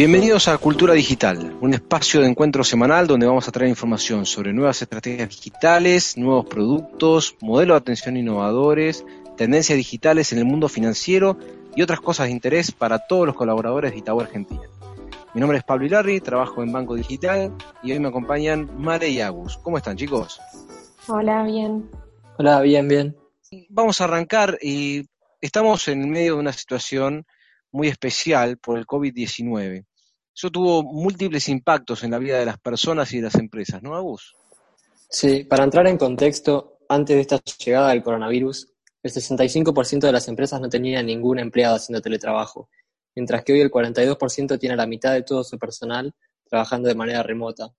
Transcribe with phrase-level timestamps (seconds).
[0.00, 4.54] Bienvenidos a Cultura Digital, un espacio de encuentro semanal donde vamos a traer información sobre
[4.54, 9.04] nuevas estrategias digitales, nuevos productos, modelos de atención innovadores,
[9.36, 11.36] tendencias digitales en el mundo financiero
[11.76, 14.62] y otras cosas de interés para todos los colaboradores de Itaú Argentina.
[15.34, 19.20] Mi nombre es Pablo Hilarri, trabajo en Banco Digital y hoy me acompañan Mare y
[19.20, 19.58] Agus.
[19.58, 20.40] ¿Cómo están chicos?
[21.08, 21.90] Hola, bien.
[22.38, 23.16] Hola, bien, bien.
[23.68, 25.04] Vamos a arrancar y
[25.42, 27.26] estamos en medio de una situación
[27.70, 29.84] muy especial por el COVID-19.
[30.40, 33.94] Eso tuvo múltiples impactos en la vida de las personas y de las empresas, ¿no,
[33.94, 34.34] Agus?
[35.06, 40.28] Sí, para entrar en contexto, antes de esta llegada del coronavirus, el 65% de las
[40.28, 42.70] empresas no tenía ningún empleado haciendo teletrabajo,
[43.14, 46.14] mientras que hoy el 42% tiene la mitad de todo su personal
[46.48, 47.74] trabajando de manera remota.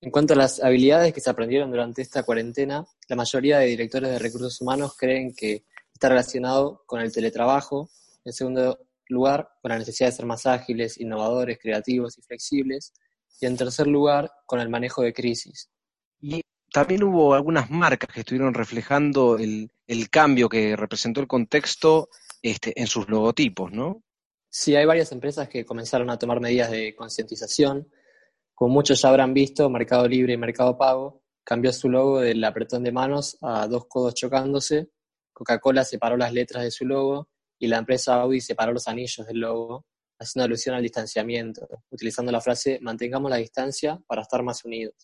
[0.00, 4.10] En cuanto a las habilidades que se aprendieron durante esta cuarentena, la mayoría de directores
[4.10, 5.62] de recursos humanos creen que
[5.94, 7.90] está relacionado con el teletrabajo,
[8.24, 8.76] en segundo
[9.08, 12.92] lugar, con la necesidad de ser más ágiles, innovadores, creativos y flexibles,
[13.40, 15.70] y en tercer lugar, con el manejo de crisis.
[16.20, 19.70] Y también hubo algunas marcas que estuvieron reflejando el,
[20.10, 22.08] cambio que representó el contexto
[22.42, 24.02] este, en sus logotipos, ¿no?
[24.48, 27.88] Sí, hay varias empresas que comenzaron a tomar medidas de concientización,
[28.56, 32.82] como muchos ya habrán visto, Mercado Libre y Mercado Pago cambió su logo del apretón
[32.82, 34.88] de manos a dos codos chocándose.
[35.32, 39.38] Coca-Cola separó las letras de su logo y la empresa Audi separó los anillos del
[39.38, 39.86] logo,
[40.18, 44.94] haciendo alusión al distanciamiento, utilizando la frase mantengamos la distancia para estar más unidos.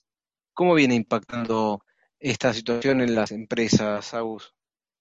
[0.54, 1.84] ¿Cómo viene impactando
[2.19, 4.54] esta situación en las empresas, Agus?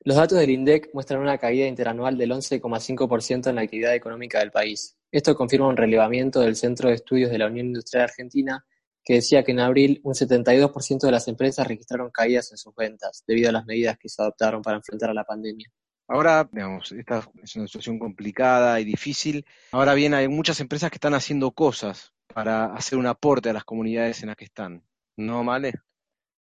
[0.04, 4.52] Los datos del INDEC muestran una caída interanual del 11,5% en la actividad económica del
[4.52, 4.98] país.
[5.12, 8.66] Esto confirma un relevamiento del Centro de Estudios de la Unión Industrial Argentina
[9.04, 13.24] que decía que en abril un 72% de las empresas registraron caídas en sus ventas
[13.28, 15.72] debido a las medidas que se adoptaron para enfrentar a la pandemia.
[16.12, 19.46] Ahora, digamos, esta es una situación complicada y difícil.
[19.72, 23.64] Ahora bien, hay muchas empresas que están haciendo cosas para hacer un aporte a las
[23.64, 24.84] comunidades en las que están.
[25.16, 25.72] ¿No, Male?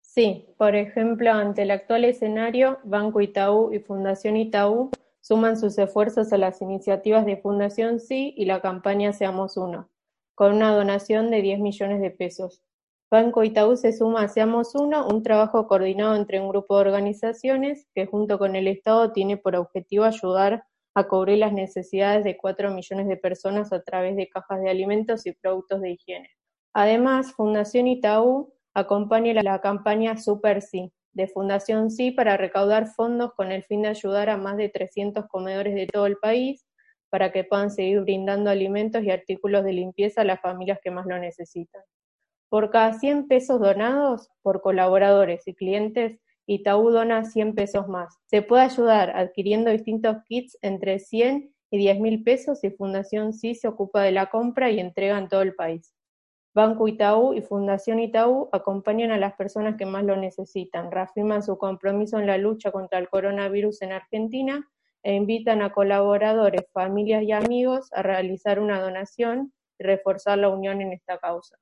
[0.01, 4.91] Sí, por ejemplo, ante el actual escenario, Banco Itaú y Fundación Itaú
[5.21, 9.89] suman sus esfuerzos a las iniciativas de Fundación Sí y la campaña Seamos Uno,
[10.35, 12.61] con una donación de 10 millones de pesos.
[13.13, 17.85] Banco Itaú se suma a Seamos Uno, un trabajo coordinado entre un grupo de organizaciones
[17.93, 20.63] que junto con el Estado tiene por objetivo ayudar
[20.95, 25.27] a cubrir las necesidades de 4 millones de personas a través de cajas de alimentos
[25.27, 26.27] y productos de higiene.
[26.73, 33.51] Además, Fundación Itaú acompaña la campaña Super Sí de Fundación Sí para recaudar fondos con
[33.51, 36.65] el fin de ayudar a más de 300 comedores de todo el país
[37.11, 41.05] para que puedan seguir brindando alimentos y artículos de limpieza a las familias que más
[41.05, 41.83] lo necesitan.
[42.53, 48.19] Por cada 100 pesos donados por colaboradores y clientes, Itaú dona 100 pesos más.
[48.27, 53.55] Se puede ayudar adquiriendo distintos kits entre 100 y 10 mil pesos y Fundación Sí
[53.55, 55.95] se ocupa de la compra y entrega en todo el país.
[56.53, 61.57] Banco Itaú y Fundación Itaú acompañan a las personas que más lo necesitan, reafirman su
[61.57, 64.69] compromiso en la lucha contra el coronavirus en Argentina
[65.01, 70.81] e invitan a colaboradores, familias y amigos a realizar una donación y reforzar la unión
[70.81, 71.57] en esta causa.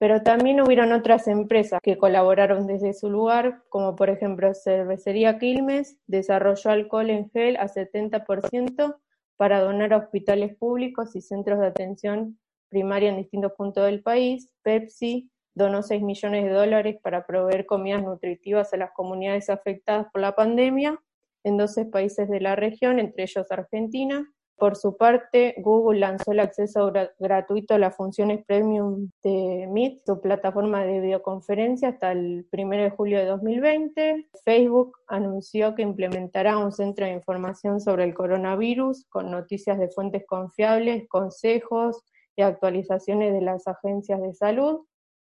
[0.00, 5.98] Pero también hubieron otras empresas que colaboraron desde su lugar, como por ejemplo Cervecería Quilmes,
[6.06, 8.96] desarrolló alcohol en gel a 70%
[9.36, 12.38] para donar a hospitales públicos y centros de atención
[12.70, 18.02] primaria en distintos puntos del país, Pepsi donó 6 millones de dólares para proveer comidas
[18.02, 20.98] nutritivas a las comunidades afectadas por la pandemia
[21.44, 24.26] en 12 países de la región, entre ellos Argentina.
[24.60, 30.20] Por su parte, Google lanzó el acceso gratuito a las funciones premium de Meet, su
[30.20, 34.28] plataforma de videoconferencia, hasta el 1 de julio de 2020.
[34.44, 40.26] Facebook anunció que implementará un centro de información sobre el coronavirus con noticias de fuentes
[40.26, 42.04] confiables, consejos,
[42.36, 44.86] y actualizaciones de las agencias de salud.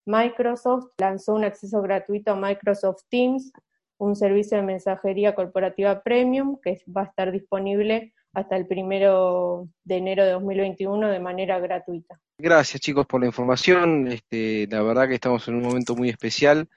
[0.06, 3.51] Microsoft lanzó un acceso gratuito a Microsoft Teams,
[4.00, 9.98] un servicio de mensajería corporativa premium que va a estar disponible hasta el primero de
[9.98, 12.19] enero de 2021 de manera gratuita.
[12.38, 14.07] Gracias chicos por la información.
[14.07, 16.69] Este, la verdad que estamos en un momento muy especial.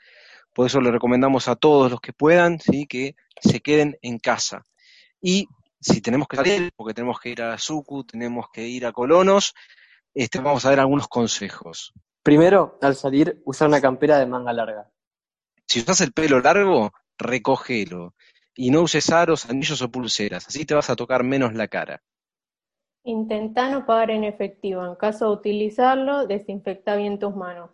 [0.53, 2.87] Por eso le recomendamos a todos los que puedan ¿sí?
[2.87, 4.65] que se queden en casa.
[5.21, 5.49] Y
[5.81, 9.55] si tenemos que salir, porque tenemos que ir a Suku, tenemos que ir a Colonos,
[10.15, 11.93] este, vamos a ver algunos consejos.
[12.23, 14.91] Primero, al salir, usar una campera de manga larga.
[15.67, 18.15] Si usas el pelo largo, recógelo.
[18.55, 22.03] Y no uses aros, anillos o pulseras, así te vas a tocar menos la cara.
[23.03, 24.87] Intenta no pagar en efectivo.
[24.87, 27.71] En caso de utilizarlo, desinfecta bien tus manos.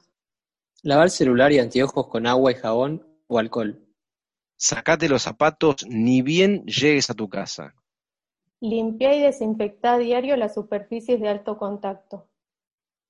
[0.83, 3.87] Lavar celular y anteojos con agua y jabón o alcohol.
[4.57, 7.75] Sacate los zapatos ni bien llegues a tu casa.
[8.61, 12.29] Limpia y desinfecta a diario las superficies de alto contacto.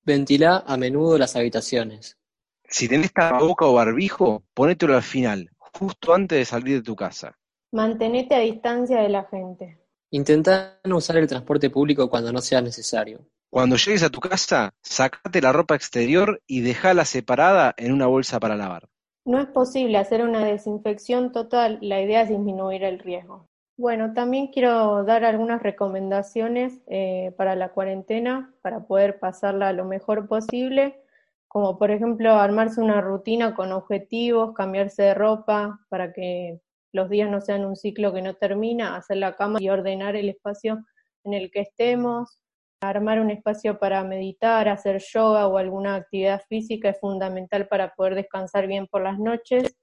[0.04, 2.18] Ventila a menudo las habitaciones.
[2.64, 7.39] Si tenés tapaboca o barbijo, ponételo al final, justo antes de salir de tu casa.
[7.72, 9.78] Mantenete a distancia de la gente.
[10.10, 13.20] Intenta no usar el transporte público cuando no sea necesario.
[13.48, 18.40] Cuando llegues a tu casa, sacate la ropa exterior y dejala separada en una bolsa
[18.40, 18.88] para lavar.
[19.24, 23.48] No es posible hacer una desinfección total, la idea es disminuir el riesgo.
[23.76, 30.26] Bueno, también quiero dar algunas recomendaciones eh, para la cuarentena, para poder pasarla lo mejor
[30.26, 31.00] posible,
[31.46, 36.60] como por ejemplo armarse una rutina con objetivos, cambiarse de ropa para que
[36.92, 40.28] los días no sean un ciclo que no termina, hacer la cama y ordenar el
[40.28, 40.84] espacio
[41.24, 42.40] en el que estemos,
[42.80, 48.14] armar un espacio para meditar, hacer yoga o alguna actividad física es fundamental para poder
[48.14, 49.76] descansar bien por las noches,